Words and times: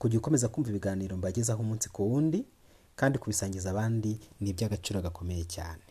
kujya 0.00 0.18
ukomeza 0.20 0.50
kumva 0.52 0.68
ibiganiro 0.70 1.12
mbagezaho 1.20 1.60
umunsi 1.64 1.86
ku 1.94 2.00
wundi 2.10 2.40
kandi 2.98 3.16
kubisangiza 3.22 3.66
abandi 3.70 4.12
ni 4.40 4.48
iby'agaciro 4.52 4.98
gakomeye 5.06 5.44
cyane. 5.54 5.84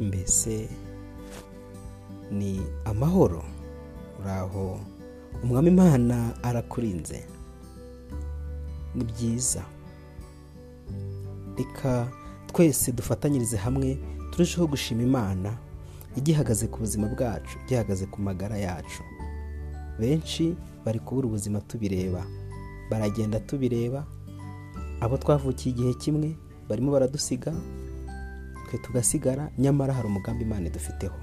Mbese 0.00 0.68
ni 2.30 2.60
amahoro? 2.84 3.44
Uraho 4.20 4.80
umwami 5.42 5.68
imana 5.68 6.16
arakurinze. 6.42 7.24
Ni 8.94 9.04
byiza. 9.04 9.64
Reka 11.60 12.08
twese 12.46 12.92
dufatanyirize 12.92 13.56
hamwe 13.56 13.98
turusheho 14.32 14.66
gushima 14.66 15.02
imana 15.02 15.52
igihagaze 16.16 16.66
ku 16.66 16.78
buzima 16.80 17.06
bwacu 17.08 17.58
gihagaze 17.68 18.06
ku 18.06 18.20
magara 18.22 18.56
yacu. 18.58 19.02
Benshi 20.00 20.56
bari 20.84 20.98
kubura 21.00 21.26
ubuzima 21.28 21.60
tubireba 21.60 22.24
baragenda 22.90 23.40
tubireba 23.40 24.06
abo 25.00 25.16
twavukiye 25.16 25.74
igihe 25.74 25.94
kimwe 25.94 26.36
barimo 26.68 26.92
baradusiga 26.92 27.52
twe 28.68 28.78
tugasigara 28.78 29.50
nyamara 29.58 29.92
hari 29.94 30.06
umugambi 30.08 30.44
imana 30.44 30.66
idufiteho. 30.66 31.18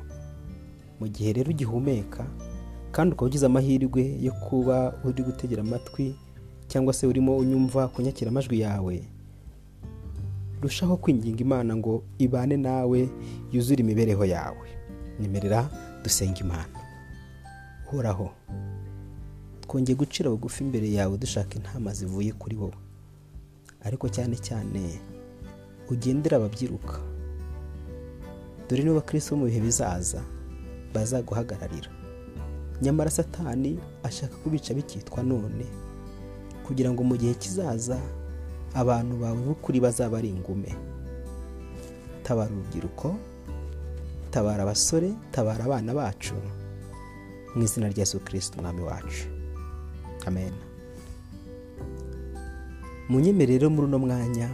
Mu 0.99 1.07
gihe 1.07 1.33
rero 1.33 1.49
ugihumeka 1.51 2.25
kandi 2.91 3.13
ukaba 3.13 3.27
ugize 3.27 3.45
amahirwe 3.45 4.17
yo 4.21 4.31
kuba 4.33 4.93
uri 5.03 5.23
gutegera 5.23 5.61
amatwi 5.61 6.15
cyangwa 6.67 6.93
se 6.93 7.07
urimo 7.07 7.37
unyumva 7.37 7.87
kunyakira 7.87 8.31
amajwi 8.31 8.59
yawe 8.59 9.03
rushaho 10.61 10.97
kwinginga 10.97 11.41
imana 11.41 11.75
ngo 11.75 12.03
ibane 12.17 12.57
nawe 12.57 13.09
yuzure 13.51 13.79
imibereho 13.83 14.25
yawe. 14.25 14.67
Nyemerera 15.19 15.69
dusenga 16.03 16.39
imana. 16.39 16.77
Uhoraho 17.87 18.29
twongeye 19.61 19.95
gucira 19.97 20.29
bugufi 20.29 20.63
imbere 20.63 20.91
yawe 20.91 21.17
dushaka 21.17 21.55
intama 21.55 21.93
zivuye 21.93 22.31
kuri 22.31 22.55
wowe. 22.55 22.77
Ariko 23.83 24.09
cyane 24.09 24.35
cyane 24.35 24.99
ugendera 25.89 26.37
ababyiruka. 26.37 26.99
Dore 28.69 28.83
niba 28.83 29.01
kirisi 29.01 29.29
bo 29.31 29.37
mu 29.37 29.45
bihe 29.45 29.59
bizaza 29.61 30.21
bazaguhagararira. 30.93 31.89
Nyamara 32.81 33.09
satani 33.11 33.79
ashaka 34.03 34.35
kubica 34.35 34.73
bikitwa 34.73 35.23
none 35.23 35.65
kugira 36.67 36.91
ngo 36.91 37.03
mu 37.03 37.15
gihe 37.17 37.33
kizaza 37.33 37.97
abantu 38.73 39.15
bawe 39.21 39.37
b'ukuri 39.45 39.79
bazaba 39.79 40.17
ari 40.17 40.29
ingume. 40.29 40.75
Tabara 42.23 42.51
urubyiruko 42.51 43.15
tabara 44.31 44.63
abasore 44.63 45.13
tabara 45.31 45.63
abana 45.65 45.93
bacu. 45.93 46.35
Mu 47.55 47.63
izina 47.63 47.87
rya 47.89 48.03
Yesu 48.03 48.19
kirisiti 48.19 48.59
umwami 48.59 48.81
wacu. 48.81 49.27
Amen. 50.27 50.53
Mu 53.09 53.19
nyemerero 53.19 53.69
muri 53.69 53.87
uno 53.87 53.99
mwanya 53.99 54.49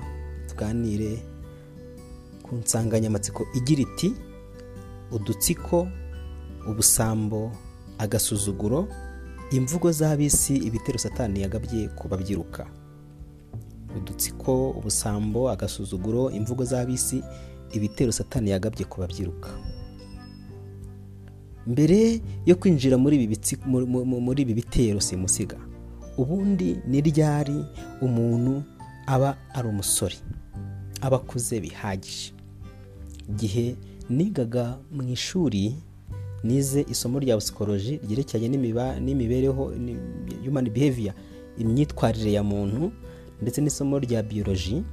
tuganire 0.47 1.17
ku 2.43 2.55
nsanganyamatsiko 2.55 3.45
igira 3.57 3.81
iti 3.81 4.13
udutsiko 5.11 5.87
ubusambo 6.69 7.51
agasuzuguro 7.97 8.87
imvugo 9.51 9.91
z'ab'isi 9.91 10.55
ibitero 10.57 10.97
satani 11.01 11.41
yagabye 11.41 11.89
ku 11.97 12.07
babyiruka. 12.07 12.65
Udutsiko 13.97 14.69
ubusambo 14.71 15.49
agasuzuguro 15.49 16.31
imvugo 16.31 16.63
z'ab'isi 16.65 17.23
ibitero 17.73 18.11
satani 18.11 18.49
yagabye 18.49 18.85
ku 18.85 18.99
babyiruka. 19.01 19.49
Mbere 21.67 22.21
yo 22.45 22.55
kwinjira 22.55 22.97
muri 22.97 23.15
ibi 24.43 24.53
bitero 24.53 24.99
simusiga. 25.01 25.57
Ubundi 26.17 26.77
ni 26.87 27.01
ryari 27.01 27.55
umuntu 28.01 28.63
aba 29.07 29.37
ari 29.53 29.67
umusore? 29.67 30.15
Aba 31.01 31.17
akuze 31.17 31.59
bihagije. 31.59 32.33
Igihe 33.29 33.75
nigaga 34.09 34.77
mu 34.91 35.03
ishuri 35.09 35.75
nize 36.43 36.85
isomo 36.91 37.19
rya 37.19 37.37
psikoloji 37.37 37.99
ryerekeranye 38.03 38.47
n'imibereho 38.99 39.71
human 40.45 40.69
behavior 40.69 41.13
imyitwarire 41.57 42.31
ya 42.31 42.43
muntu 42.43 42.91
ndetse 43.41 43.61
n'isomo 43.61 43.99
rya 43.99 44.23
biyoloji 44.23 44.83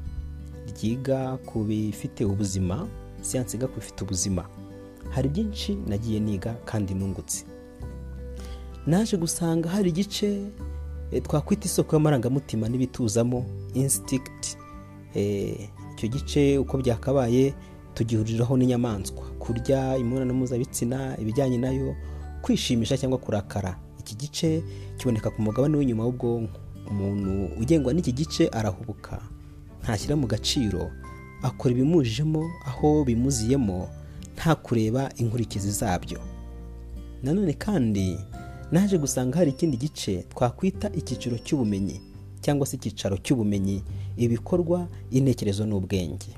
ryiga 0.70 1.36
ku 1.46 1.64
bifite 1.64 2.24
ubuzima 2.24 2.86
siyansi 3.22 3.56
iga 3.56 3.66
ku 3.66 3.74
bifite 3.80 4.00
ubuzima. 4.04 4.44
Hari 5.10 5.28
byinshi 5.28 5.74
nagiye 5.88 6.20
niga 6.20 6.54
kandi 6.64 6.94
nungutse. 6.94 7.44
Naje 8.86 9.16
gusanga 9.16 9.68
hari 9.68 9.88
igice 9.90 10.46
twakwita 11.22 11.66
isoko 11.66 11.96
y'amarangamutima 11.96 12.68
n'ibituzamo 12.68 13.44
insitigiti 13.74 14.56
icyo 15.94 16.08
gice 16.08 16.58
uko 16.58 16.78
byakabaye 16.78 17.54
tugihuriraho 17.94 18.56
n'inyamaswa. 18.56 19.24
Kurya 19.38 19.96
imibonano 19.96 20.34
mpuzabitsina 20.34 21.18
ibijyanye 21.20 21.58
na 21.58 21.70
yo 21.70 21.94
kwishimisha 22.42 22.96
cyangwa 22.98 23.18
kurakara. 23.18 23.76
Iki 24.00 24.14
gice 24.16 24.62
kiboneka 24.96 25.30
ku 25.30 25.42
mugabane 25.42 25.76
w'inyuma 25.76 26.04
w'ubwonko. 26.06 26.60
Umuntu 26.90 27.48
ugengwa 27.60 27.92
n'iki 27.92 28.12
gice 28.12 28.48
arahubuka 28.52 29.22
ntashyira 29.82 30.16
mu 30.16 30.26
gaciro 30.26 30.90
akora 31.42 31.72
ibimujemo 31.74 32.42
aho 32.66 33.04
bimuziyemo 33.04 33.88
nta 34.36 34.54
kureba 34.54 35.10
inkurikizi 35.16 35.70
zabyo. 35.70 36.18
Nanone 37.22 37.52
kandi 37.52 38.18
naje 38.72 38.98
gusanga 38.98 39.38
hari 39.38 39.50
ikindi 39.50 39.76
gice 39.76 40.24
twakwita 40.32 40.90
icyiciro 40.94 41.38
cy'ubumenyi 41.38 42.00
cyangwa 42.40 42.66
se 42.66 42.76
icyicaro 42.76 43.16
cy'ubumenyi 43.16 43.82
ibikorwa 44.16 44.88
intekerezo 45.10 45.66
n'ubwenge. 45.66 46.32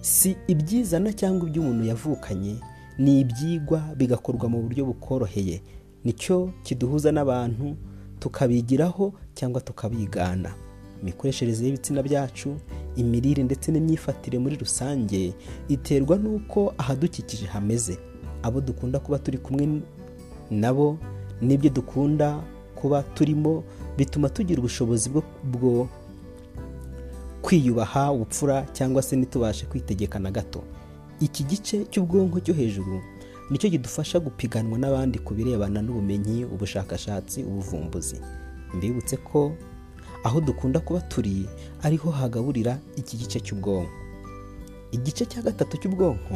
Si 0.00 0.36
ibyizana 0.48 1.12
cyangwa 1.12 1.48
ibyo 1.48 1.62
umuntu 1.62 1.84
yavukanye 1.84 2.56
ni 2.98 3.20
ibyigwa 3.20 3.80
bigakorwa 3.96 4.48
mu 4.48 4.62
buryo 4.62 4.84
bukoroheye. 4.84 5.62
Nicyo 6.04 6.52
kiduhuza 6.62 7.12
n'abantu 7.12 7.76
tukabigiraho 8.20 9.12
cyangwa 9.34 9.60
tukabigana. 9.60 10.54
Imikoreshereze 11.02 11.64
y'ibitsina 11.64 12.02
byacu 12.02 12.56
imirire 12.96 13.42
ndetse 13.42 13.72
n'imyifatire 13.72 14.38
muri 14.38 14.56
rusange 14.56 15.32
iterwa 15.68 16.16
n'uko 16.16 16.74
ahadukikije 16.78 17.46
hameze. 17.46 17.98
Abo 18.42 18.60
dukunda 18.60 18.98
kuba 18.98 19.18
turi 19.18 19.38
kumwe 19.38 19.80
nabo 20.50 20.98
n'ibyo 21.42 21.70
dukunda 21.70 22.40
kuba 22.74 23.02
turimo 23.02 23.64
bituma 23.96 24.28
tugira 24.28 24.58
ubushobozi 24.60 25.10
bwo 25.44 25.88
kwiyubaha 27.42 28.12
ubupfura 28.12 28.66
cyangwa 28.72 29.02
se 29.02 29.16
ntitubashe 29.16 29.66
kwitegeka 29.66 30.18
na 30.18 30.30
gato. 30.30 30.62
Iki 31.20 31.44
gice 31.44 31.84
cy'ubwonko 31.90 32.40
cyo 32.40 32.54
hejuru 32.54 33.00
ni 33.50 33.58
cyo 33.58 33.70
kidufasha 33.70 34.20
gupiganwa 34.20 34.78
n'abandi 34.78 35.18
ku 35.18 35.34
birebana 35.34 35.82
n'ubumenyi 35.82 36.44
ubushakashatsi 36.44 37.42
ubuvumbuzi. 37.44 38.20
Mbibutse 38.74 39.16
ko 39.16 39.52
aho 40.24 40.40
dukunda 40.40 40.80
kuba 40.80 41.00
turi 41.00 41.46
ariho 41.82 42.10
hagaburira 42.10 42.78
iki 42.96 43.16
gice 43.16 43.40
cy'ubwonko. 43.40 43.90
Igice 44.92 45.26
cya 45.26 45.42
gatatu 45.42 45.76
cy'ubwonko 45.78 46.34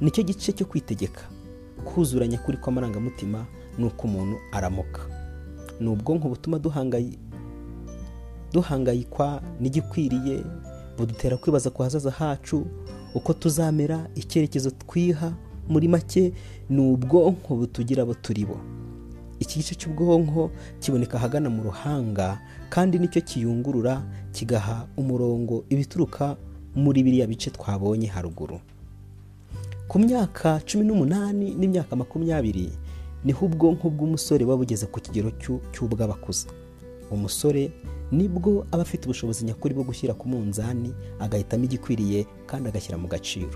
ni 0.00 0.10
cyo 0.10 0.22
gice 0.24 0.52
cyo 0.52 0.66
kwitegeka. 0.66 1.22
Kuzuranya 1.84 2.38
kuri 2.38 2.56
kw'amarangamutima 2.58 3.46
ni 3.78 3.84
uko 3.84 4.06
umuntu 4.08 4.36
aramuka. 4.52 5.02
Ni 5.80 5.88
ubwonko 5.88 6.28
butuma 6.28 6.58
duhangayikwa 8.52 9.42
n'igikwiriye 9.60 10.44
budutera 10.98 11.36
kwibaza 11.36 11.70
ku 11.70 11.82
hazaza 11.82 12.10
hacu 12.10 12.66
uko 13.14 13.32
tuzamera 13.32 14.08
icyerekezo 14.14 14.70
twiha 14.70 15.32
muri 15.68 15.88
make 15.88 16.32
ni 16.70 16.80
ubwonko 16.80 17.54
butugira 17.56 18.02
abo 18.02 18.14
turi 18.14 18.44
bo. 18.44 18.56
Iki 19.38 19.58
gice 19.58 19.74
cy'ubwonko 19.74 20.50
kiboneka 20.80 21.16
ahagana 21.18 21.50
mu 21.50 21.62
ruhanga 21.62 22.38
kandi 22.70 22.98
ni 22.98 23.08
cyo 23.08 23.20
kiyungurura 23.22 24.02
kigaha 24.32 24.86
umurongo 24.96 25.64
ibituruka 25.70 26.36
muri 26.74 27.02
biriya 27.02 27.26
bice 27.26 27.50
twabonye 27.50 28.06
haruguru. 28.10 28.58
Ku 29.88 29.98
myaka 29.98 30.60
cumi 30.66 30.84
n'umunani 30.84 31.54
n'imyaka 31.54 31.96
makumyabiri 31.96 32.68
ni 33.24 33.32
ho 33.32 33.46
ubwonko 33.46 33.90
bw'umusore 33.90 34.44
buba 34.44 34.56
bugeze 34.58 34.86
ku 34.86 35.00
kigero 35.00 35.30
cy'ubw'abakuze. 35.72 36.48
Umusore 37.10 37.70
ni 38.12 38.28
bwo 38.28 38.66
aba 38.72 38.82
afite 38.82 39.04
ubushobozi 39.06 39.44
nyakuri 39.44 39.74
bwo 39.74 39.84
gushyira 39.84 40.14
ku 40.18 40.28
munzani 40.28 40.92
agahitamo 41.20 41.64
igikwiriye 41.64 42.26
kandi 42.46 42.68
agashyira 42.68 42.98
mu 42.98 43.08
gaciro. 43.08 43.54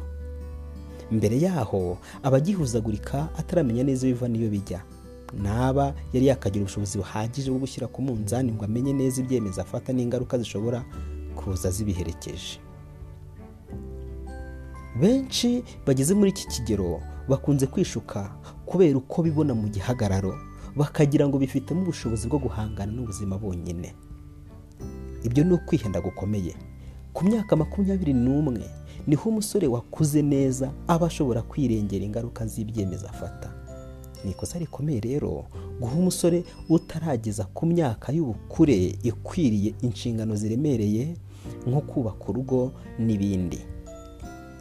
Mbere 1.13 1.37
yaho 1.41 1.99
aba 2.23 2.37
agihuzagurika 2.37 3.29
ataramenya 3.39 3.85
neza 3.85 4.07
ibiva 4.09 4.29
n'iyo 4.29 4.49
bijya. 4.51 4.81
Naba 5.43 5.95
yari 6.13 6.27
yakagira 6.29 6.63
ubushobozi 6.65 6.99
buhagije 6.99 7.49
bwo 7.51 7.61
gushyira 7.65 7.87
ku 7.89 8.03
munzani 8.03 8.53
ngo 8.53 8.65
amenye 8.65 8.93
neza 8.93 9.21
ibyemezo 9.25 9.61
afata 9.65 9.93
n'ingaruka 9.93 10.39
zishobora 10.39 10.85
kuza 11.37 11.71
zibiherekeje. 11.71 12.61
Benshi 15.01 15.65
bageze 15.87 16.15
muri 16.15 16.31
iki 16.31 16.47
kigero 16.49 17.01
bakunze 17.29 17.67
kwishuka 17.67 18.29
kubera 18.67 18.99
uko 18.99 19.23
bibona 19.23 19.55
mu 19.55 19.69
gihagararo 19.69 20.35
bakagira 20.77 21.29
ngo 21.29 21.39
bifitemo 21.39 21.83
ubushobozi 21.83 22.29
bwo 22.29 22.39
guhangana 22.39 22.93
n'ubuzima 22.93 23.39
bonyine. 23.39 23.95
Ibyo 25.25 25.45
ni 25.45 25.53
ukwihenda 25.57 26.01
gukomeye. 26.01 26.53
Ku 27.13 27.25
myaka 27.25 27.57
makumyabiri 27.57 28.13
n'umwe 28.13 28.65
ni 29.07 29.15
ho 29.17 29.31
umusore 29.31 29.67
wakuze 29.67 30.23
neza 30.23 30.73
aba 30.89 31.07
ashobora 31.07 31.43
kwirengera 31.43 32.05
ingaruka 32.05 32.47
z'ibyemezo 32.47 33.07
afata. 33.09 33.53
Ni 34.25 34.31
ikosa 34.31 34.59
rikomeye 34.59 35.01
rero 35.01 35.45
guha 35.81 35.95
umusore 35.97 36.45
utarageza 36.69 37.45
ku 37.45 37.67
myaka 37.67 38.13
y'ubukure 38.13 38.99
ikwiriye 39.03 39.75
inshingano 39.83 40.37
ziremereye 40.37 41.17
nko 41.67 41.81
kubaka 41.81 42.25
urugo 42.29 42.73
n'ibindi. 42.99 43.59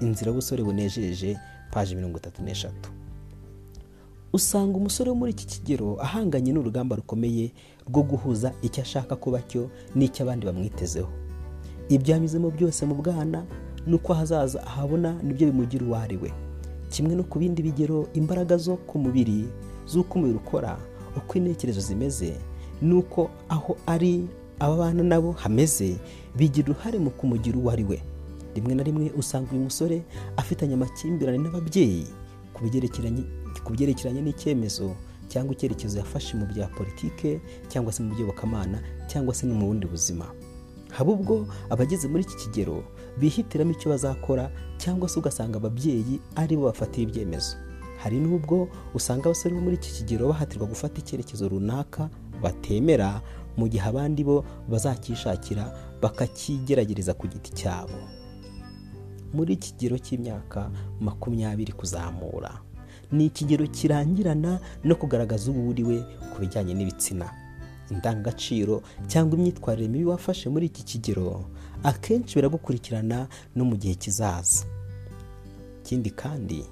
Inzira 0.02 0.30
y'ubusore 0.32 0.64
bunejeje 0.64 1.38
paji 1.72 1.96
mirongo 1.96 2.18
itatu 2.18 2.42
n'eshatu. 2.44 2.90
Usanga 4.34 4.78
umusore 4.78 5.10
wo 5.10 5.16
muri 5.16 5.32
iki 5.32 5.46
kigero 5.46 5.98
ahanganye 6.02 6.52
n'urugamba 6.54 6.96
rukomeye 6.96 7.52
rwo 7.90 8.04
guhuza 8.04 8.54
icyo 8.62 8.82
ashaka 8.84 9.16
kuba 9.16 9.42
cyo 9.42 9.70
n'icyo 9.96 10.24
abandi 10.24 10.46
bamwitezeho. 10.46 11.10
Ibyo 11.90 12.14
yanyuzemo 12.16 12.50
byose 12.52 12.86
mu 12.86 12.96
bwana 12.96 13.44
n'uko 13.88 14.14
ahazaza 14.14 14.64
ahabona 14.68 15.14
ni 15.24 15.34
byo 15.34 15.48
bimugira 15.52 15.86
uwo 15.86 15.96
ari 15.98 16.18
we. 16.18 16.32
Kimwe 16.90 17.16
no 17.16 17.24
ku 17.24 17.40
bindi 17.40 17.64
bigero 17.64 18.08
imbaraga 18.14 18.58
zo 18.58 18.76
ku 18.76 19.00
mubiri 19.00 19.48
z'uko 19.88 20.20
umubiri 20.20 20.38
ukora 20.38 20.78
uko 21.18 21.38
intekerezo 21.38 21.82
zimeze 21.82 22.36
n'uko 22.82 23.30
aho 23.50 23.78
ari 23.88 24.28
ababana 24.60 25.04
nabo 25.04 25.32
hameze 25.32 25.98
bigira 26.36 26.70
uruhare 26.72 27.00
mu 27.00 27.10
kumugira 27.10 27.58
uwo 27.58 27.72
ari 27.72 27.84
we. 27.84 28.02
Rimwe 28.56 28.76
na 28.76 28.84
rimwe 28.84 29.12
usanga 29.18 29.52
uyu 29.52 29.64
musore 29.64 30.04
afitanye 30.38 30.74
amakimbirane 30.74 31.38
n'ababyeyi 31.38 32.06
ku 33.64 33.72
byerekeranye 33.74 34.22
n'icyemezo 34.22 34.92
cyangwa 35.32 35.54
icyerekezo 35.56 35.98
yafashe 36.00 36.36
mu 36.38 36.46
bya 36.46 36.68
politike 36.68 37.40
cyangwa 37.72 37.94
se 37.94 38.04
mu 38.04 38.12
by'iyobokamana 38.14 38.84
cyangwa 39.08 39.34
se 39.34 39.48
no 39.48 39.56
mu 39.56 39.68
bundi 39.72 39.88
buzima. 39.88 40.26
Haba 40.92 41.12
ubwo 41.16 41.48
abageze 41.72 42.08
muri 42.12 42.24
iki 42.28 42.36
kigero 42.36 42.84
bihitiramo 43.22 43.72
icyo 43.72 43.90
bazakora 43.94 44.50
cyangwa 44.82 45.10
se 45.10 45.20
ugasanga 45.20 45.58
ababyeyi 45.62 46.20
ari 46.36 46.58
bo 46.58 46.66
bafatira 46.74 47.06
ibyemezo. 47.10 47.56
Hari 48.02 48.18
n'ubwo 48.20 48.68
usanga 48.98 49.30
abasore 49.30 49.54
bo 49.56 49.62
muri 49.62 49.76
iki 49.78 49.92
kigero 50.02 50.28
bahatirwa 50.34 50.66
gufata 50.68 50.98
icyerekezo 51.00 51.46
runaka 51.50 52.10
batemera 52.42 53.22
mu 53.58 53.68
gihe 53.70 53.86
abandi 53.86 54.24
bo 54.26 54.42
bazakishakira 54.70 55.70
bakakigerageza 56.02 57.14
ku 57.14 57.28
giti 57.30 57.52
cyabo. 57.54 57.94
Muri 59.34 59.54
iki 59.54 59.72
kigero 59.78 59.96
cy'imyaka 60.02 60.72
makumyabiri 61.00 61.72
kuzamura 61.78 62.52
ni 63.12 63.26
ikigero 63.30 63.68
kirangirana 63.68 64.60
no 64.84 64.96
kugaragaza 64.96 65.52
uwo 65.52 65.70
uri 65.70 65.84
we 65.84 65.98
ku 66.34 66.40
bijyanye 66.42 66.74
n'ibitsina. 66.74 67.28
Indangagaciro 67.92 68.82
cyangwa 69.08 69.38
imyitwarire 69.38 69.88
mibi 69.88 70.06
wafashe 70.06 70.50
muri 70.50 70.66
iki 70.66 70.84
kigero 70.84 71.46
akenshi 71.84 72.36
biragukurikirana 72.36 73.28
no 73.56 73.66
mu 73.66 73.76
gihe 73.76 73.96
kizaza. 73.96 74.66
Ikindi 75.84 76.10
kandi 76.12 76.66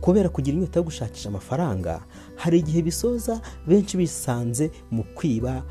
kubera 0.00 0.28
kugira 0.28 0.56
inyota 0.56 0.80
yo 0.80 0.84
gushakisha 0.84 1.28
amafaranga 1.28 2.04
hari 2.36 2.58
igihe 2.58 2.82
bisoza 2.82 3.40
benshi 3.66 3.96
bisanze 3.96 4.70
mu 4.90 5.04
kwiba 5.14 5.62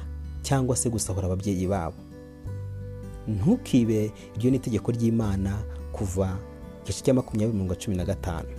cyangwa 0.42 0.76
se 0.76 0.90
gusahura 0.90 1.26
ababyeyi 1.28 1.68
babo. 1.68 1.98
Ntukibe 3.28 4.12
iryo 4.36 4.52
ni 4.52 4.58
itegeko 4.58 4.92
ry'imana 4.92 5.64
kuva 5.92 6.38
igice 6.84 7.04
cya 7.04 7.14
makumyabiri 7.14 7.54
mirongo 7.58 7.76
cumi 7.76 7.96
na 7.98 8.06
gatanu. 8.06 8.50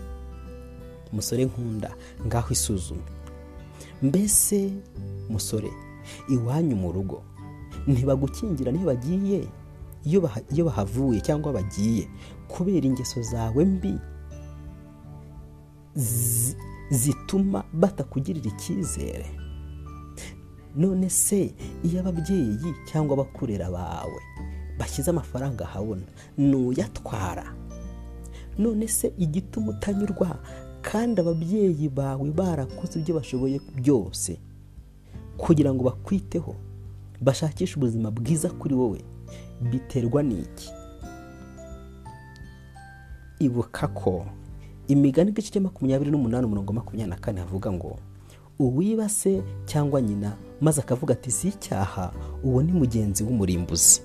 Umusore 1.12 1.44
nkunda 1.44 1.90
ngaho 2.26 2.48
isuzume. 2.52 3.02
Mbese 4.02 4.70
musore 5.28 5.70
iwanyu 6.28 6.76
mu 6.76 6.92
rugo. 6.92 7.22
Ntibagukingira 7.86 8.72
niyo 8.72 8.86
bagiye 8.86 9.48
iyo 10.52 10.64
bahavuye 10.64 11.20
cyangwa 11.20 11.52
bagiye. 11.52 12.08
Kubera 12.48 12.86
ingeso 12.86 13.22
zawe 13.22 13.64
mbi 13.64 13.94
zituma 16.90 17.64
batakugirira 17.72 18.48
icyizere. 18.50 19.26
None 20.76 21.08
se 21.10 21.54
iyo 21.84 22.00
ababyeyi 22.00 22.74
cyangwa 22.90 23.14
abakurera 23.14 23.70
bawe 23.70 24.20
bashyize 24.78 25.10
amafaranga 25.10 25.64
ahabona 25.64 26.02
nuyatwara 26.38 27.54
none 28.58 28.88
se 28.88 29.12
igituma 29.18 29.70
utanyurwa 29.70 30.38
kandi 30.82 31.20
ababyeyi 31.20 31.88
bawe 31.88 32.30
barakoze 32.30 32.98
ibyo 32.98 33.14
bashoboye 33.14 33.60
byose? 33.74 34.38
Kugira 35.36 35.74
ngo 35.74 35.84
bakwiteho 35.84 36.54
bashakishe 37.20 37.76
ubuzima 37.76 38.10
bwiza 38.10 38.50
kuri 38.50 38.74
wowe 38.74 39.00
biterwa 39.70 40.22
n'iki? 40.22 40.70
Ibuka 43.38 43.88
ko 43.88 44.26
imigani 44.88 45.30
igice 45.30 45.50
cya 45.50 45.60
makumyabiri 45.60 46.10
n'umunani 46.10 46.46
umurongo 46.46 46.72
makumyabiri 46.72 47.10
na 47.10 47.16
kane 47.16 47.40
havuga 47.40 47.72
ngo 47.72 47.98
uwibase 48.58 49.42
cyangwa 49.66 50.02
nyina 50.02 50.36
maze 50.60 50.80
akavuga 50.80 51.14
ati 51.14 51.30
si 51.30 51.48
icyaha 51.48 52.12
uwo 52.44 52.62
ni 52.62 52.72
mugenzi 52.72 53.24
w'umurimbuzi. 53.24 54.00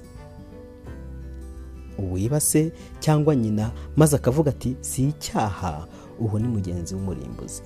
Uwibase 1.97 2.71
cyangwa 2.99 3.35
nyina 3.35 3.71
maze 3.95 4.15
akavuga 4.15 4.51
ati 4.51 4.75
si 4.81 5.07
icyaha 5.09 5.87
uwo 6.19 6.39
ni 6.39 6.47
mugenzi 6.47 6.95
w'umurimbuzi. 6.95 7.61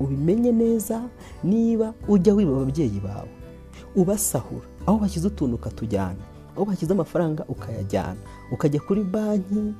Ubimenye 0.00 0.52
neza 0.52 1.02
niba 1.44 1.94
ujya 2.08 2.34
wiba 2.34 2.52
ababyeyi 2.56 3.00
bawe. 3.00 3.28
Ubasahura. 3.96 4.66
Aho 4.86 4.98
bashyize 4.98 5.26
utuntu 5.28 5.56
ukatujyana. 5.56 6.20
Aho 6.56 6.64
bashyize 6.64 6.92
amafaranga 6.92 7.44
ukayajyana. 7.48 8.20
Ukajya 8.52 8.80
kuri 8.80 9.04
banki 9.04 9.74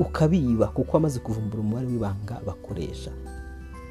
ukabiba 0.00 0.66
kuko 0.66 0.92
wamaze 0.96 1.18
kuvumbura 1.20 1.62
umubare 1.62 1.86
w'ibanga 1.86 2.40
bakoresha. 2.46 3.10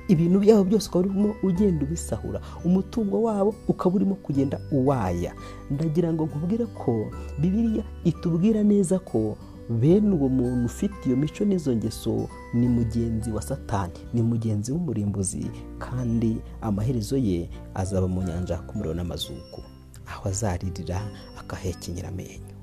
Ibintu 0.08 0.40
byabo 0.40 0.64
byose 0.64 0.90
ukaba 0.90 1.06
urimo 1.06 1.36
ugenda 1.44 1.86
ubisahura. 1.86 2.42
Umutungo 2.66 3.22
wabo 3.24 3.56
ukaba 3.68 3.96
urimo 3.96 4.16
kugenda 4.16 4.60
uwaya. 4.72 5.34
Ndagira 5.72 6.14
ngo 6.14 6.26
nkubwire 6.26 6.66
ko 6.66 7.08
bibiriya 7.40 7.84
itubwira 8.04 8.64
neza 8.64 9.00
ko 9.00 9.38
bene 9.70 10.16
uwo 10.16 10.30
muntu 10.30 10.66
ufite 10.66 11.06
iyo 11.08 11.18
mico 11.18 11.46
n'izo 11.46 11.76
ngeso 11.76 12.28
ni 12.54 12.68
mugenzi 12.68 13.32
wa 13.32 13.42
satani 13.42 13.94
ni 14.14 14.22
mugenzi 14.22 14.72
w'umurimbuzi 14.72 15.52
kandi 15.80 16.38
amaherezo 16.62 17.18
ye 17.18 17.50
azaba 17.74 18.08
mu 18.08 18.22
nyanja 18.24 18.56
y'umuriro 18.60 18.94
n'amazuku 18.94 19.62
aho 20.06 20.30
azaririra 20.30 21.00
akahekenyera 21.40 22.10
amenyo. 22.10 22.54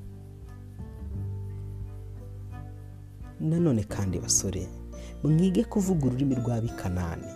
Nanone 3.40 3.85
kandi 3.85 4.19
basore 4.19 4.69
mwige 5.25 5.64
kuvuga 5.64 6.07
ururimi 6.07 6.35
rw'abikanani 6.35 7.26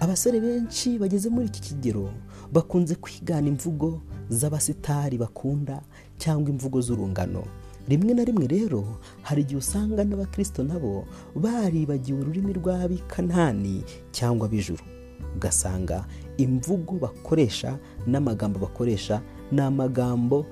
abasore 0.00 0.40
benshi 0.40 0.98
bageze 0.98 1.28
muri 1.28 1.46
iki 1.46 1.60
kigero 1.60 2.08
bakunze 2.52 2.94
kwigana 2.94 3.48
imvugo 3.48 4.00
z'abasitari 4.30 5.18
bakunda 5.18 5.82
cyangwa 6.18 6.50
imvugo 6.50 6.80
z'urungano. 6.80 7.44
Rimwe 7.88 8.14
na 8.14 8.24
rimwe 8.24 8.46
rero 8.46 8.84
hari 9.22 9.42
igihe 9.42 9.58
usanga 9.58 10.04
n'abakirisito 10.04 10.62
nabo 10.64 11.04
baribagiwe 11.34 12.20
ururimi 12.20 12.52
rw'abikanani 12.52 13.84
cyangwa 14.12 14.46
ab'ijuru 14.46 14.84
ugasanga 15.36 16.04
imvugo 16.36 16.94
bakoresha 17.00 17.78
n'amagambo 18.06 18.58
bakoresha 18.58 19.22
ni 19.52 19.60
amagambo 19.60 20.46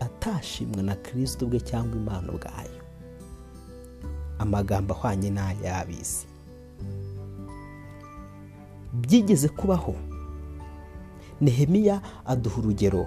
atashimwa 0.00 0.82
na 0.82 0.94
kirisito 0.96 1.46
bwe 1.46 1.60
cyangwa 1.60 1.96
impano 1.96 2.32
bwayo 2.40 2.80
amagambo 4.38 4.94
ahwanye 4.94 5.30
n'ay'ab'isi 5.30 6.26
byigeze 8.92 9.48
kubaho. 9.48 9.94
Nehemiya 11.40 12.02
aduha 12.26 12.58
urugero. 12.58 13.06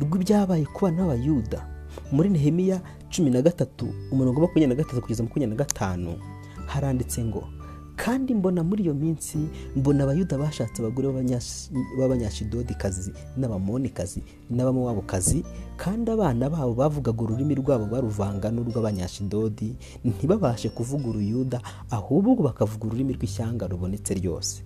Rw'ibyabaye 0.00 0.64
ku 0.72 0.84
bana 0.84 1.02
b'abayuda. 1.06 1.60
Muri 2.12 2.28
nehemiya 2.30 2.80
cumi 3.10 3.30
na 3.30 3.42
gatatu 3.42 3.86
umurongo 4.12 4.40
wa 4.40 4.46
makumyabiri 4.46 4.66
na 4.76 4.82
gatatu 4.82 5.02
kugeza 5.02 5.22
makumyabiri 5.22 5.56
na 5.58 5.64
gatanu 5.64 6.10
haranditse 6.66 7.24
ngo 7.24 7.42
kandi 7.96 8.34
mbona 8.34 8.62
muri 8.64 8.82
iyo 8.86 8.94
minsi 8.94 9.38
mbona 9.76 10.04
abayuda 10.04 10.38
bashatse 10.38 10.78
abagore 10.80 11.08
b'abanyashidodikazi 11.98 13.12
n'abamonikazi 13.36 14.22
n'abamowabukazi 14.50 15.44
kandi 15.76 16.10
abana 16.10 16.48
babo 16.50 16.74
bavugaga 16.74 17.20
ururimi 17.22 17.54
rwabo 17.60 17.84
baruvanga 17.90 18.48
n'urw'abanyashidodi 18.54 19.76
ntibabashe 20.04 20.68
kuvuga 20.72 21.06
uruyuda 21.10 21.58
ahubwo 21.90 22.40
bakavuga 22.46 22.86
ururimi 22.86 23.12
rw'ishyanga 23.18 23.66
rubonetse 23.68 24.14
ryose. 24.14 24.62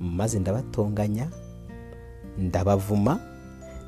Maze 0.00 0.38
ndabatonganya 0.38 1.26
ndabavuma 2.38 3.18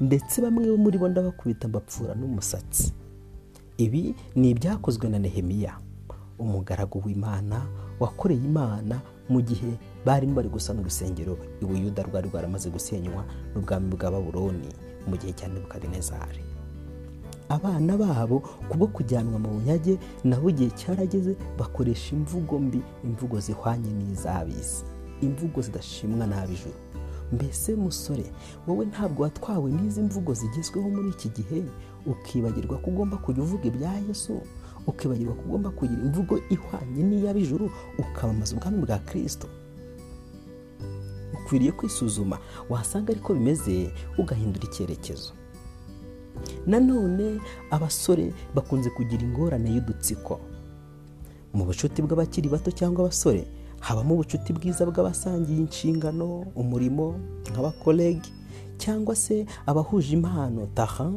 ndetse 0.03 0.43
bamwe 0.43 0.67
muri 0.77 0.99
bo 0.99 1.09
ndabakubita 1.09 1.69
mbapfura 1.69 2.15
n'umusatsi. 2.19 2.93
Ibi 3.79 4.15
ni 4.35 4.51
ibyakozwe 4.51 5.09
na 5.09 5.19
nehemiya 5.19 5.79
umugaragu 6.39 6.99
w'imana 7.07 7.63
wakoreye 8.01 8.43
imana 8.45 9.01
mu 9.31 9.41
gihe 9.43 9.79
barimo 10.07 10.35
bari 10.35 10.49
gusana 10.49 10.81
urusengero 10.83 11.39
ibuyuda 11.63 12.03
rwari 12.03 12.29
rwaramaze 12.29 12.71
gusenywa 12.71 13.23
n'ubwami 13.55 13.89
bwa 13.95 14.11
baburoni 14.11 14.69
mu 15.09 15.15
gihe 15.17 15.33
cya 15.33 15.49
nebukadinezari. 15.49 16.43
Abana 17.49 17.97
babo 17.97 18.41
kubwo 18.69 18.87
kujyanwa 18.91 19.39
mu 19.39 19.49
bunyage 19.55 19.99
nabo 20.25 20.51
igihe 20.51 20.71
cyarageze 20.75 21.37
bakoresha 21.59 22.17
imvugo 22.17 22.59
mbi 22.59 22.81
imvugo 23.05 23.41
zihwanye 23.41 23.91
n'iz'ab'isi 23.93 24.85
imvugo 25.23 25.61
zidashimwa 25.63 26.27
n'ab'ijuru. 26.27 26.75
Mbese 27.33 27.75
musore 27.75 28.25
wowe 28.67 28.85
ntabwo 28.87 29.23
watwawe 29.23 29.73
n'izi 29.73 30.03
mvugo 30.03 30.35
zigezweho 30.35 30.89
muri 30.91 31.09
iki 31.09 31.29
gihe? 31.29 31.65
Ukibagirwa 32.07 32.79
ko 32.79 32.91
ugomba 32.91 33.17
kujya 33.17 33.43
uvuga 33.43 33.65
ibya 33.65 33.93
yesu? 34.09 34.41
Ukibagirwa 34.87 35.35
ko 35.35 35.43
ugomba 35.49 35.71
kugira 35.71 36.03
imvugo 36.03 36.39
ihwanye 36.51 37.03
n'iy'ab'ijuru 37.03 37.71
ukabamaza 37.99 38.57
ubwami 38.57 38.79
bwa 38.85 38.99
kirisito 38.99 39.49
ukwiriye 41.35 41.73
kwisuzuma 41.73 42.39
wasanga 42.71 43.13
ariko 43.13 43.35
bimeze 43.35 43.91
ugahindura 44.19 44.65
icyerekezo. 44.69 45.33
Nanone 46.67 47.41
abasore 47.71 48.33
bakunze 48.55 48.91
kugira 48.91 49.23
ingorane 49.23 49.71
y'udutsiko. 49.75 50.41
Mu 51.55 51.65
bucuti 51.65 52.03
bw'abakiri 52.03 52.49
bato 52.49 52.71
cyangwa 52.71 53.05
abasore 53.05 53.45
habamo 53.83 54.15
ubucuti 54.15 54.53
bwiza 54.57 54.87
bw'abasangiye 54.87 55.59
inshingano 55.59 56.27
umurimo 56.63 57.07
nk'abakoregi 57.51 58.31
cyangwa 58.83 59.15
se 59.17 59.47
abahuje 59.67 60.11
impano 60.19 60.67
taha 60.75 61.11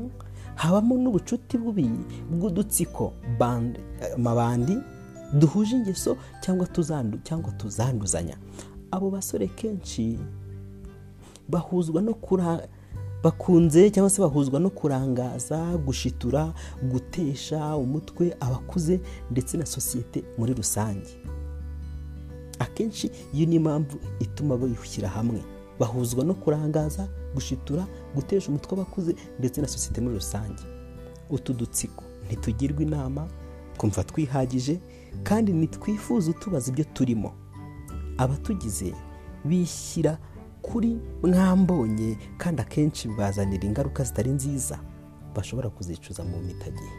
habamo 0.55 0.93
n'ubucuti 0.97 1.57
bubi 1.57 1.87
bw'udutsiko 2.31 3.13
amabandi 4.15 4.75
duhuje 5.39 5.75
ingeso 5.75 6.17
cyangwa 6.43 6.65
tuzandu 6.67 7.17
cyangwa 7.27 7.51
tuzanduzanya. 7.59 8.37
Abo 8.91 9.09
basore 9.11 9.47
kenshi 9.47 10.17
bahuzwa 11.49 12.01
no 12.01 12.13
kura 12.13 12.67
bakunze 13.23 13.89
cyangwa 13.91 14.09
se 14.09 14.21
bahuzwa 14.21 14.59
no 14.59 14.69
kurangaza 14.69 15.57
gushitura 15.85 16.53
gutesha 16.91 17.75
umutwe 17.77 18.35
abakuze 18.39 18.99
ndetse 19.31 19.57
na 19.57 19.65
sosiyete 19.65 20.23
muri 20.37 20.53
rusange. 20.53 21.09
Akenshi 22.59 23.11
iyo 23.33 23.45
ni 23.47 23.55
impamvu 23.55 23.97
ituma 24.19 24.57
bishyira 24.57 25.09
hamwe. 25.09 25.43
Bahuzwa 25.79 26.23
no 26.25 26.33
kurangaza 26.33 27.07
gushitura 27.33 27.87
gutesha 28.15 28.49
umutwe 28.49 28.73
abakuze 28.75 29.15
ndetse 29.39 29.61
na 29.61 29.67
sosiyete 29.67 30.01
muri 30.01 30.15
rusange. 30.15 30.63
Utu 31.29 31.53
dutsiko 31.53 32.03
ntitugirwa 32.25 32.81
inama 32.83 33.27
twumva 33.77 34.03
twihagije 34.03 34.79
kandi 35.23 35.53
ntitwifuza 35.53 36.31
utubaza 36.31 36.71
ibyo 36.71 36.83
turimo. 36.93 37.33
Abatugize 38.17 38.93
bishyira 39.45 40.17
kuri 40.61 40.97
mwambonye 41.23 42.17
kandi 42.37 42.61
akenshi 42.61 43.07
bibazanira 43.07 43.65
ingaruka 43.67 44.03
zitari 44.03 44.31
nziza. 44.31 44.79
Bashobora 45.35 45.69
kuzicuza 45.69 46.23
mu 46.23 46.39
mitagihe 46.41 46.93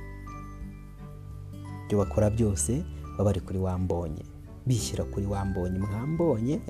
ibyo 1.84 1.98
bakora 1.98 2.30
byose 2.30 2.84
baba 3.12 3.24
bari 3.24 3.40
kuri 3.40 3.58
wambonye. 3.58 4.22
Bishyira 4.66 5.04
kuri 5.04 5.26
wambonye 5.26 5.78
mwambonye 5.78 6.60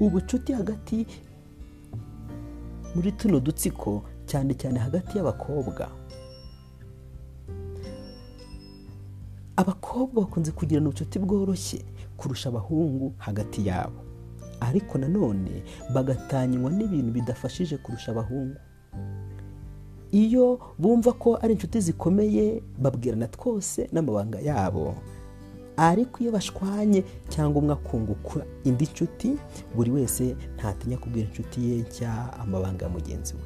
ubucuti 0.00 0.52
hagati 0.52 1.06
muri 2.94 3.12
tuno 3.12 3.40
dutsiko 3.40 4.02
cyane 4.26 4.54
cyane 4.54 4.78
hagati 4.78 5.18
y'abakobwa. 5.18 5.88
Abakobwa 9.56 10.22
bakunze 10.22 10.50
kugirana 10.52 10.88
ubucuti 10.88 11.18
bworoshye 11.18 11.84
kurusha 12.16 12.48
abahungu 12.48 13.14
hagati 13.18 13.66
yabo. 13.66 14.00
Ariko 14.60 14.98
nanone 14.98 15.62
bagatanywa 15.94 16.70
n'ibintu 16.70 17.12
bidafashije 17.12 17.76
kurusha 17.76 18.12
abahungu. 18.12 18.56
Iyo 20.12 20.60
bumva 20.78 21.12
ko 21.12 21.36
ari 21.42 21.52
inshuti 21.54 21.80
zikomeye 21.80 22.62
babwirana 22.78 23.28
twose 23.28 23.88
n'amabanga 23.92 24.40
yabo. 24.40 24.94
Ariko 25.88 26.14
iyo 26.22 26.30
bashwanye 26.36 27.00
cyangwa 27.32 27.56
umwe 27.62 27.72
akunguka 27.74 28.38
indi 28.68 28.84
nshuti 28.92 29.28
buri 29.74 29.90
wese 29.96 30.24
ntatinya 30.56 30.96
kubwira 31.02 31.26
inshuti 31.28 31.58
ye 31.68 31.74
nshya 31.82 32.10
amabanga 32.42 32.84
ya 32.86 32.90
mugenzi 32.96 33.32
we. 33.34 33.44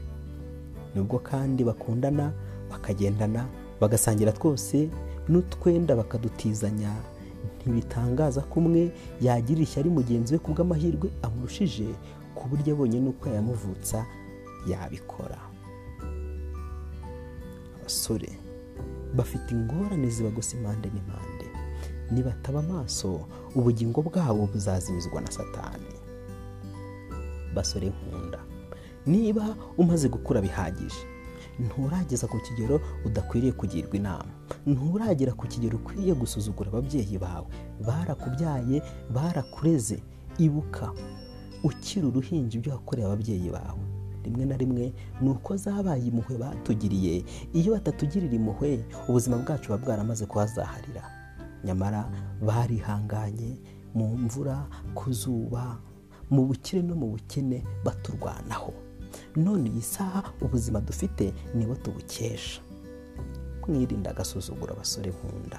Nubwo 0.95 1.19
kandi 1.19 1.61
bakundana 1.65 2.33
bakagendana 2.71 3.43
bagasangira 3.81 4.33
twose 4.33 4.89
n'utwenda 5.29 5.97
bakadutizanya 5.97 6.93
ntibitangaza 7.57 8.41
ko 8.51 8.55
umwe 8.61 8.83
yagirira 9.21 9.63
ishyari 9.67 9.89
mugenzi 9.91 10.33
we 10.35 10.39
ku 10.45 10.51
bw'amahirwe 10.53 11.09
amurushije 11.27 11.89
ku 12.37 12.43
buryo 12.49 12.71
abonye 12.75 12.99
n'uko 13.01 13.25
yamuvutsa 13.29 13.99
yabikora. 14.71 15.39
Abasore 17.81 18.31
bafite 19.17 19.49
ingorane 19.57 20.09
zibagose 20.15 20.57
impande 20.57 20.89
n'impande. 20.95 21.36
Nibataba 22.11 22.59
amaso 22.61 23.21
ubugingo 23.55 24.03
bwabo 24.03 24.47
buzazimizwa 24.47 25.21
na 25.21 25.31
satani. 25.31 25.93
Basore 27.55 27.89
nkunda 27.93 28.39
niba 29.07 29.57
umaze 29.79 30.09
gukura 30.09 30.41
bihagije 30.41 31.03
nturageza 31.59 32.27
ku 32.29 32.37
kigero 32.41 32.81
udakwiriye 33.05 33.53
kugirwa 33.53 33.97
inama. 33.97 34.29
Nturagera 34.67 35.33
ku 35.33 35.47
kigero 35.49 35.79
ukwiye 35.81 36.13
gusuzugura 36.15 36.69
ababyeyi 36.71 37.17
bawe. 37.19 37.47
Barakubyaye 37.87 38.83
barakureze 39.15 40.03
ibuka. 40.39 40.93
Ukiri 41.65 42.07
uruhinja 42.07 42.59
ibyo 42.59 42.73
wakoreye 42.77 43.07
ababyeyi 43.09 43.49
bawe. 43.51 43.81
Rimwe 44.25 44.45
na 44.45 44.57
rimwe 44.57 44.93
ni 45.21 45.29
uko 45.31 45.57
zabaye 45.57 46.05
impuhwe 46.07 46.37
batugiriye. 46.39 47.25
Iyo 47.57 47.73
batatugirira 47.73 48.35
impuhwe 48.37 48.85
ubuzima 49.09 49.37
bwacu 49.41 49.73
buba 49.73 49.79
bwaramaze 49.85 50.27
kuhazaharira. 50.27 51.03
Nyamara 51.67 52.11
barihanganye 52.47 53.59
mu 53.95 54.07
mvura 54.19 54.67
ku 54.95 55.13
zuba 55.13 55.79
mu 56.31 56.47
bukire 56.47 56.83
no 56.83 56.95
mu 56.95 57.07
bukene 57.15 57.65
baturwanaho. 57.85 58.73
None 59.37 59.71
iyi 59.71 59.83
saha 59.83 60.23
ubuzima 60.41 60.81
dufite 60.81 61.33
nibo 61.55 61.75
tubukesha. 61.75 62.61
Mwirinde 63.69 64.11
agasuzuguro 64.11 64.73
abasore 64.75 65.11
nkunda. 65.11 65.59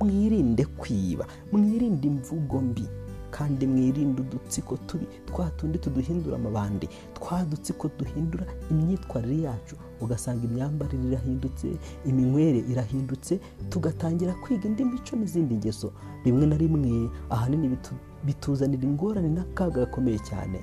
Mwirinde 0.00 0.64
kwiba. 0.64 1.26
Mwirinde 1.52 2.08
imvugo 2.08 2.60
mbi. 2.60 2.86
Kandi 3.30 3.66
mwirinde 3.66 4.20
udutsiko 4.22 4.76
tubi. 4.76 5.06
Twa 5.26 5.50
tundi 5.50 5.78
tuduhindura 5.78 6.36
amabandi. 6.36 6.88
Twa 7.14 7.44
dutsiko 7.44 7.90
duhindura 7.98 8.46
imyitwarire 8.70 9.42
yacu. 9.42 9.76
Ugasanga 10.04 10.44
imyambarire 10.44 11.04
irahindutse 11.08 11.68
iminywere 12.04 12.58
irahindutse 12.70 13.40
tugatangira 13.70 14.34
kwiga 14.42 14.68
indi 14.68 14.84
mico 14.84 15.16
n'izindi 15.16 15.54
ngeso. 15.56 15.92
Rimwe 16.24 16.46
na 16.46 16.56
rimwe 16.56 17.10
ahanini 17.30 17.76
bituzanira 18.24 18.82
ingorane 18.84 19.28
n'akaga 19.28 19.80
gakomeye 19.86 20.18
cyane. 20.18 20.58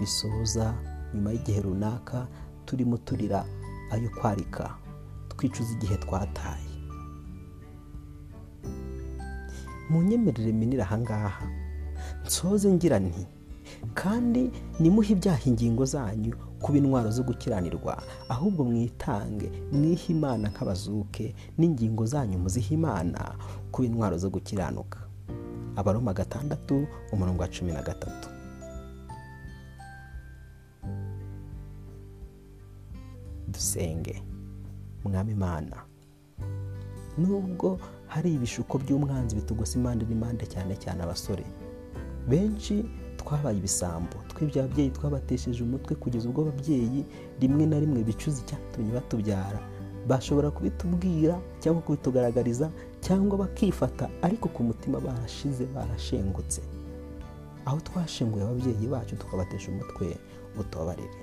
Bisoza 0.00 0.74
nyuma 1.14 1.32
y'igihe 1.32 1.60
runaka 1.62 2.26
turimo 2.66 2.96
turira 2.96 3.44
ayo 3.92 4.10
kwarika. 4.20 4.74
Twicuza 5.28 5.72
igihe 5.76 5.96
twataye. 5.96 6.70
Mu 9.90 10.02
nyemerere 10.02 10.52
minini 10.52 10.82
ahangaha 10.82 11.44
nsoze 12.26 12.72
ngira 12.72 12.98
nti 12.98 13.26
kandi 13.94 14.50
nimuhe 14.80 15.12
ibyaha 15.12 15.44
ingingo 15.50 15.84
zanyu 15.84 16.32
kuba 16.62 16.78
intwaro 16.78 17.10
zo 17.10 17.22
gukiranirwa 17.22 18.02
ahubwo 18.28 18.64
mwitange 18.64 19.50
mwihe 19.72 20.12
imana 20.12 20.48
nk'abazuke 20.48 21.34
n'ingingo 21.58 22.06
zanyu 22.06 22.38
muzihe 22.38 22.74
imana 22.74 23.20
kuba 23.72 23.86
intwaro 23.88 24.16
zo 24.18 24.30
gukiranuka. 24.30 24.98
Abaroma 25.76 26.12
gatandatu 26.14 26.86
umurongo 27.12 27.42
wa 27.42 27.48
cumi 27.48 27.72
na 27.72 27.82
gatatu. 27.82 28.28
Dusenge 33.48 34.22
mwami 35.04 35.32
imana 35.32 35.76
nubwo 37.18 37.78
hari 38.06 38.34
ibishuko 38.34 38.78
by'umwanzi 38.78 39.36
bitugose 39.36 39.78
impande 39.78 40.04
n'impande 40.06 40.44
cyane 40.46 40.74
cyane 40.82 41.02
abasore 41.02 41.44
benshi 42.28 42.84
twabaye 43.24 43.58
ibisambo. 43.58 44.16
Twibye 44.28 44.62
ababyeyi 44.62 44.90
twabatesheje 44.90 45.62
umutwe 45.64 45.94
kugeza 45.96 46.28
ubwo 46.28 46.42
ababyeyi 46.42 47.04
rimwe 47.40 47.66
na 47.66 47.78
rimwe 47.80 48.04
bicuza 48.04 48.40
icyatumye 48.42 48.92
batubyara. 48.92 49.58
Bashobora 50.08 50.50
kubitubwira 50.50 51.40
cyangwa 51.60 51.82
kubitugaragariza 51.82 52.70
cyangwa 53.00 53.38
bakifata 53.38 54.08
ariko 54.22 54.48
ku 54.48 54.62
mutima 54.62 55.00
barashize 55.00 55.64
barashengutse. 55.74 56.60
Aho 57.64 57.80
twashenguye 57.80 58.44
ababyeyi 58.44 58.86
bacu 58.88 59.16
tukabatesha 59.16 59.70
umutwe 59.72 60.16
utubabarire 60.60 61.20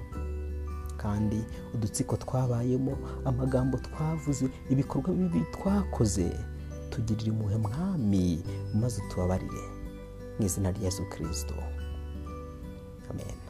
kandi 0.98 1.40
udutsiko 1.74 2.18
twabayemo 2.18 2.98
amagambo 3.26 3.78
twavuze 3.78 4.46
ibikorwa 4.70 5.14
bibi 5.14 5.42
twakoze 5.54 6.32
tugirire 6.90 7.28
impuhwe 7.32 7.58
mwami 7.58 8.44
maze 8.74 9.02
utubabarire 9.06 9.64
mu 10.40 10.46
izina 10.46 10.72
rya 10.72 10.84
yesu 10.86 11.02
kirisito 11.10 11.54
amen 13.10 13.41